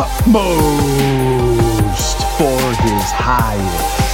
utmost 0.00 1.58
for 2.38 2.60
his 2.84 3.10
highest. 3.10 4.06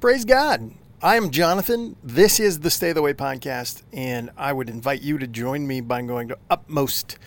Praise 0.00 0.24
God. 0.24 0.72
I 1.00 1.14
am 1.14 1.30
Jonathan. 1.30 1.94
This 2.02 2.40
is 2.40 2.58
the 2.60 2.70
Stay 2.70 2.92
the 2.92 3.02
Way 3.02 3.14
podcast, 3.14 3.84
and 3.92 4.30
I 4.36 4.52
would 4.52 4.68
invite 4.68 5.02
you 5.02 5.16
to 5.18 5.28
join 5.28 5.64
me 5.64 5.80
by 5.80 6.02
going 6.02 6.26
to 6.26 6.38
utmost, 6.50 7.18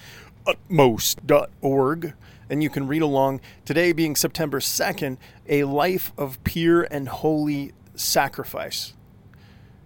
utmost.org, 0.46 2.14
and 2.50 2.62
you 2.64 2.70
can 2.70 2.88
read 2.88 3.02
along. 3.02 3.40
Today 3.64 3.94
being 3.94 4.18
September 4.18 4.60
2nd, 4.60 5.16
a 5.48 5.64
life 5.64 6.12
of 6.18 6.44
pure 6.44 6.86
and 6.92 7.08
holy 7.08 7.72
sacrifice. 7.96 8.94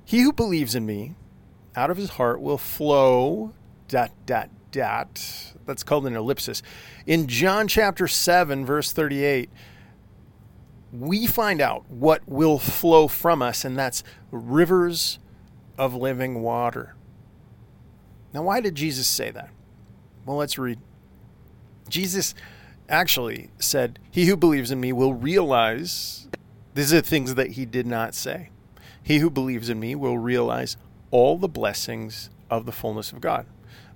He 0.04 0.22
who 0.22 0.34
believes 0.34 0.74
in 0.74 0.88
me, 0.88 1.14
out 1.76 1.92
of 1.92 1.98
his 1.98 2.10
heart 2.12 2.42
will 2.42 2.58
flow, 2.58 3.54
dot, 3.88 4.12
dot, 4.26 4.50
dot. 4.74 5.54
That's 5.66 5.84
called 5.84 6.06
an 6.06 6.18
ellipsis. 6.18 6.62
In 7.06 7.28
John 7.28 7.70
chapter 7.70 8.08
7, 8.10 8.66
verse 8.66 8.92
38, 8.92 9.50
we 10.92 11.26
find 11.26 11.62
out 11.62 11.90
what 11.90 12.28
will 12.28 12.60
flow 12.60 13.08
from 13.08 13.42
us, 13.42 13.64
and 13.64 13.78
that's 13.78 14.04
rivers 14.32 15.20
of 15.78 15.96
living 15.96 16.42
water. 16.42 16.96
Now, 18.34 18.44
why 18.44 18.60
did 18.60 18.76
Jesus 18.76 19.08
say 19.08 19.32
that? 19.32 19.50
Well, 20.26 20.38
let's 20.38 20.58
read. 20.58 20.80
Jesus 21.88 22.36
actually 22.90 23.52
said, 23.60 24.00
He 24.12 24.26
who 24.26 24.36
believes 24.36 24.72
in 24.72 24.82
me 24.82 24.92
will 24.92 25.14
realize, 25.14 26.28
these 26.74 26.94
are 26.94 27.02
things 27.02 27.36
that 27.36 27.52
he 27.52 27.66
did 27.66 27.86
not 27.86 28.16
say. 28.16 28.50
He 29.02 29.20
who 29.20 29.30
believes 29.30 29.70
in 29.70 29.80
me 29.80 29.96
will 29.96 30.18
realize 30.18 30.78
all 31.12 31.38
the 31.38 31.48
blessings 31.48 32.30
of 32.50 32.66
the 32.66 32.72
fullness 32.72 33.12
of 33.12 33.22
God. 33.22 33.46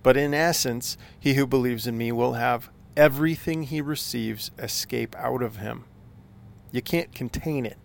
But 0.04 0.18
in 0.18 0.34
essence, 0.34 0.98
he 1.20 1.34
who 1.34 1.48
believes 1.48 1.88
in 1.88 1.98
me 1.98 2.12
will 2.12 2.34
have 2.34 2.70
everything 2.96 3.64
he 3.64 3.82
receives 3.82 4.52
escape 4.58 5.16
out 5.18 5.42
of 5.42 5.58
him. 5.58 5.86
You 6.72 6.82
can't 6.82 7.14
contain 7.14 7.66
it. 7.66 7.78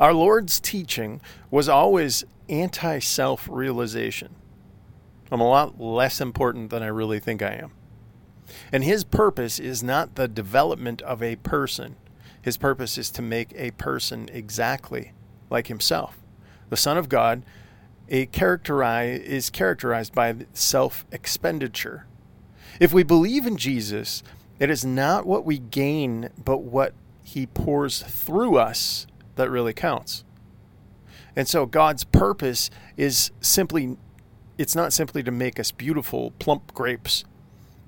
Our 0.00 0.12
Lord's 0.12 0.60
teaching 0.60 1.20
was 1.50 1.68
always 1.68 2.24
anti 2.48 2.98
self 2.98 3.48
realization. 3.50 4.34
I'm 5.30 5.40
a 5.40 5.48
lot 5.48 5.80
less 5.80 6.20
important 6.20 6.70
than 6.70 6.82
I 6.82 6.88
really 6.88 7.18
think 7.18 7.42
I 7.42 7.54
am. 7.54 7.72
And 8.72 8.84
his 8.84 9.04
purpose 9.04 9.58
is 9.58 9.82
not 9.82 10.14
the 10.14 10.28
development 10.28 11.00
of 11.02 11.22
a 11.22 11.36
person, 11.36 11.96
his 12.40 12.56
purpose 12.56 12.98
is 12.98 13.10
to 13.12 13.22
make 13.22 13.52
a 13.56 13.70
person 13.72 14.28
exactly 14.32 15.12
like 15.48 15.68
himself. 15.68 16.18
The 16.68 16.76
Son 16.76 16.98
of 16.98 17.08
God 17.08 17.42
a 18.08 18.26
characterize, 18.26 19.20
is 19.20 19.50
characterized 19.50 20.14
by 20.14 20.34
self 20.52 21.06
expenditure. 21.12 22.06
If 22.80 22.92
we 22.92 23.02
believe 23.02 23.46
in 23.46 23.56
Jesus, 23.56 24.22
it 24.58 24.70
is 24.70 24.84
not 24.84 25.26
what 25.26 25.44
we 25.44 25.58
gain, 25.58 26.30
but 26.42 26.58
what 26.58 26.94
he 27.22 27.46
pours 27.46 28.02
through 28.02 28.56
us 28.58 29.06
that 29.36 29.50
really 29.50 29.72
counts. 29.72 30.24
And 31.36 31.48
so 31.48 31.66
God's 31.66 32.04
purpose 32.04 32.70
is 32.96 33.32
simply, 33.40 33.96
it's 34.58 34.76
not 34.76 34.92
simply 34.92 35.22
to 35.22 35.30
make 35.30 35.58
us 35.58 35.70
beautiful, 35.72 36.32
plump 36.38 36.72
grapes, 36.74 37.24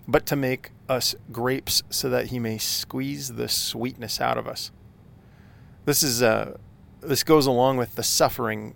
but 0.08 0.26
to 0.26 0.36
make 0.36 0.70
us 0.88 1.14
grapes 1.30 1.82
so 1.90 2.08
that 2.08 2.26
he 2.26 2.38
may 2.38 2.58
squeeze 2.58 3.34
the 3.34 3.48
sweetness 3.48 4.20
out 4.20 4.38
of 4.38 4.48
us. 4.48 4.70
This 5.84 6.02
is, 6.02 6.22
uh, 6.22 6.56
this 7.00 7.22
goes 7.22 7.46
along 7.46 7.76
with 7.76 7.94
the 7.94 8.02
suffering 8.02 8.74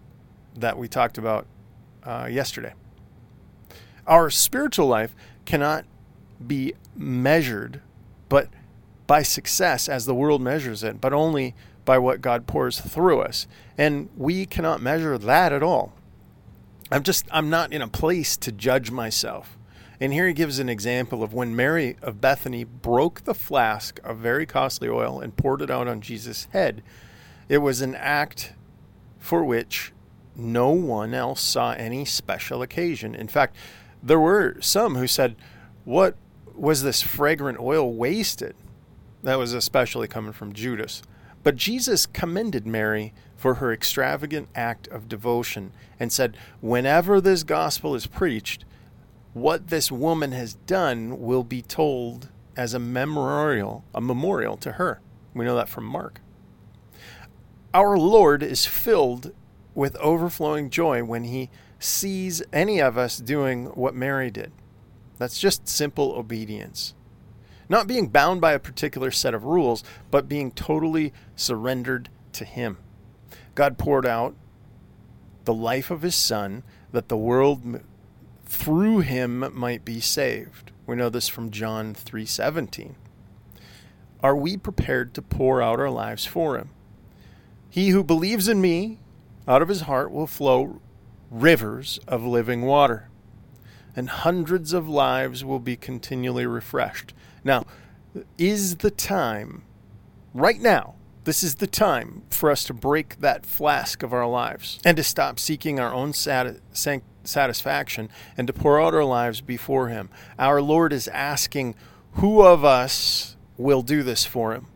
that 0.57 0.79
we 0.79 0.89
talked 0.89 1.19
about 1.19 1.47
uh, 2.05 2.29
yesterday. 2.31 2.75
Our 4.07 4.31
spiritual 4.31 4.87
life 4.87 5.15
cannot 5.45 5.85
be 6.45 6.75
measured, 6.97 7.81
but 8.29 8.49
by 9.07 9.23
success 9.23 9.89
as 9.89 10.07
the 10.07 10.15
world 10.15 10.41
measures 10.41 10.83
it, 10.83 11.01
but 11.01 11.13
only 11.13 11.55
by 11.85 11.99
what 11.99 12.21
God 12.21 12.47
pours 12.47 12.81
through 12.81 13.21
us. 13.21 13.47
And 13.77 14.09
we 14.17 14.47
cannot 14.47 14.81
measure 14.81 15.19
that 15.19 15.53
at 15.53 15.63
all. 15.63 15.93
I'm 16.91 17.03
just, 17.03 17.27
I'm 17.31 17.51
not 17.51 17.73
in 17.73 17.83
a 17.83 17.89
place 17.89 18.37
to 18.39 18.53
judge 18.53 18.91
myself. 18.91 19.57
And 20.01 20.13
here 20.13 20.27
he 20.27 20.33
gives 20.33 20.59
an 20.59 20.69
example 20.69 21.23
of 21.23 21.35
when 21.35 21.55
Mary 21.55 21.97
of 22.01 22.21
Bethany 22.21 22.65
broke 22.65 23.25
the 23.25 23.35
flask 23.35 24.01
of 24.03 24.19
very 24.19 24.47
costly 24.47 24.89
oil 24.89 25.21
and 25.21 25.37
poured 25.37 25.61
it 25.61 25.71
out 25.71 25.89
on 25.89 26.01
Jesus' 26.01 26.49
head. 26.53 26.83
It 27.49 27.59
was 27.59 27.81
an 27.83 27.95
act 27.95 28.55
for 29.19 29.45
which 29.45 29.93
no 30.41 30.71
one 30.71 31.15
else 31.15 31.41
saw 31.41 31.73
any 31.73 32.05
special 32.05 32.63
occasion. 32.63 33.15
In 33.15 33.29
fact, 33.29 33.57
there 34.03 34.21
were 34.21 34.57
some 34.61 34.97
who 34.97 35.07
said, 35.07 35.37
What 35.85 36.17
was 36.55 36.83
this 36.83 37.03
fragrant 37.03 37.59
oil 37.61 37.93
wasted? 37.93 38.55
That 39.23 39.39
was 39.39 39.53
especially 39.53 40.09
coming 40.09 40.33
from 40.33 40.53
Judas. 40.53 41.03
But 41.43 41.57
Jesus 41.57 42.07
commended 42.07 42.67
Mary 42.67 43.15
for 43.37 43.55
her 43.55 43.73
extravagant 43.73 44.49
act 44.55 44.89
of 44.89 45.09
devotion 45.09 45.73
and 45.99 46.13
said, 46.13 46.37
Whenever 46.61 47.21
this 47.21 47.43
gospel 47.43 47.95
is 47.95 48.07
preached, 48.07 48.65
what 49.33 49.69
this 49.69 49.91
woman 49.93 50.33
has 50.33 50.55
done 50.55 51.21
will 51.21 51.45
be 51.45 51.63
told 51.63 52.29
as 52.57 52.75
a 52.75 52.79
memorial, 52.79 53.85
a 53.95 54.01
memorial 54.01 54.57
to 54.59 54.73
her. 54.73 55.01
We 55.35 55.45
know 55.45 55.57
that 55.57 55.69
from 55.69 55.85
Mark. 55.85 56.21
Our 57.73 57.97
Lord 57.97 58.43
is 58.43 58.67
filled 58.67 59.33
with 59.81 59.97
overflowing 59.97 60.69
joy 60.69 61.03
when 61.03 61.25
he 61.25 61.49
sees 61.79 62.43
any 62.53 62.83
of 62.83 62.99
us 62.99 63.17
doing 63.17 63.65
what 63.69 63.95
Mary 63.95 64.31
did. 64.31 64.53
That's 65.17 65.41
just 65.41 65.67
simple 65.67 66.13
obedience. 66.13 66.93
Not 67.67 67.87
being 67.87 68.09
bound 68.09 68.43
by 68.43 68.53
a 68.53 68.59
particular 68.59 69.11
set 69.11 69.33
of 69.33 69.45
rules, 69.45 69.83
but 70.11 70.29
being 70.29 70.51
totally 70.51 71.15
surrendered 71.35 72.11
to 72.33 72.45
Him. 72.45 72.77
God 73.55 73.79
poured 73.79 74.05
out 74.05 74.35
the 75.47 75.55
life 75.55 75.91
of 75.91 76.03
His 76.03 76.15
Son 76.15 76.63
that 76.93 77.09
the 77.09 77.17
world 77.17 77.81
through 78.45 78.99
Him 78.99 79.51
might 79.55 79.83
be 79.83 79.99
saved. 79.99 80.73
We 80.87 80.95
know 80.95 81.09
this 81.09 81.27
from 81.27 81.51
John 81.51 81.95
3:17. 81.95 82.97
Are 84.23 84.37
we 84.37 84.59
prepared 84.59 85.15
to 85.15 85.23
pour 85.23 85.63
out 85.63 85.81
our 85.81 85.89
lives 85.89 86.27
for 86.27 86.59
Him? 86.59 86.69
He 87.71 87.89
who 87.89 88.05
believes 88.05 88.47
in 88.47 88.61
me, 88.61 88.99
out 89.51 89.63
of 89.63 89.69
his 89.69 89.83
heart 89.83 90.13
will 90.13 90.29
flow 90.29 90.81
rivers 91.29 91.99
of 92.07 92.25
living 92.25 92.63
water, 92.63 93.09
and 93.97 94.09
hundreds 94.09 94.73
of 94.73 94.89
lives 94.89 95.45
will 95.45 95.59
be 95.59 95.75
continually 95.77 96.47
refreshed. 96.47 97.13
Now, 97.43 97.67
is 98.39 98.77
the 98.77 98.93
time, 98.93 99.65
right 100.33 100.61
now, 100.61 100.95
this 101.25 101.43
is 101.43 101.57
the 101.57 101.67
time 101.67 102.23
for 102.31 102.49
us 102.49 102.63
to 102.65 102.73
break 102.73 103.21
that 103.21 103.45
flask 103.45 104.05
of 104.05 104.13
our 104.13 104.27
lives 104.27 104.79
and 104.85 104.97
to 104.97 105.03
stop 105.03 105.41
seeking 105.41 105.81
our 105.81 105.93
own 105.93 106.13
satisfaction 106.13 108.09
and 108.37 108.47
to 108.47 108.53
pour 108.53 108.81
out 108.81 108.95
our 108.95 109.05
lives 109.05 109.41
before 109.41 109.89
Him. 109.89 110.11
Our 110.39 110.63
Lord 110.63 110.93
is 110.93 111.09
asking, 111.09 111.75
who 112.13 112.43
of 112.43 112.65
us 112.65 113.37
will 113.57 113.83
do 113.83 114.05
this 114.05 114.25
for 114.25 114.55
Him? 114.55 114.69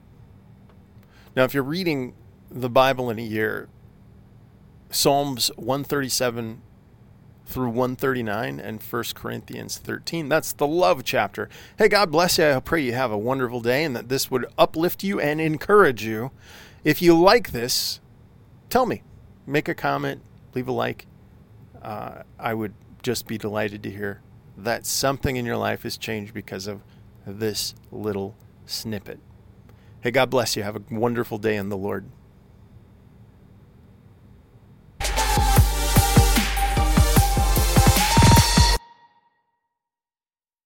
Now, 1.36 1.44
if 1.44 1.54
you're 1.54 1.62
reading 1.62 2.14
the 2.50 2.70
Bible 2.70 3.08
in 3.08 3.18
a 3.20 3.22
year, 3.22 3.68
Psalms 4.94 5.50
137 5.56 6.62
through 7.46 7.68
139 7.68 8.60
and 8.60 8.80
1 8.80 9.04
Corinthians 9.14 9.76
13. 9.76 10.28
That's 10.28 10.52
the 10.52 10.68
love 10.68 11.02
chapter. 11.02 11.48
Hey, 11.76 11.88
God 11.88 12.12
bless 12.12 12.38
you. 12.38 12.50
I 12.50 12.60
pray 12.60 12.80
you 12.80 12.92
have 12.92 13.10
a 13.10 13.18
wonderful 13.18 13.60
day 13.60 13.82
and 13.82 13.96
that 13.96 14.08
this 14.08 14.30
would 14.30 14.46
uplift 14.56 15.02
you 15.02 15.18
and 15.18 15.40
encourage 15.40 16.04
you. 16.04 16.30
If 16.84 17.02
you 17.02 17.18
like 17.20 17.50
this, 17.50 18.00
tell 18.70 18.86
me. 18.86 19.02
Make 19.46 19.68
a 19.68 19.74
comment, 19.74 20.22
leave 20.54 20.68
a 20.68 20.72
like. 20.72 21.06
Uh, 21.82 22.22
I 22.38 22.54
would 22.54 22.74
just 23.02 23.26
be 23.26 23.36
delighted 23.36 23.82
to 23.82 23.90
hear 23.90 24.22
that 24.56 24.86
something 24.86 25.34
in 25.34 25.44
your 25.44 25.56
life 25.56 25.82
has 25.82 25.98
changed 25.98 26.32
because 26.32 26.68
of 26.68 26.82
this 27.26 27.74
little 27.90 28.36
snippet. 28.64 29.18
Hey, 30.02 30.12
God 30.12 30.30
bless 30.30 30.56
you. 30.56 30.62
Have 30.62 30.76
a 30.76 30.82
wonderful 30.88 31.38
day 31.38 31.56
in 31.56 31.68
the 31.68 31.76
Lord. 31.76 32.06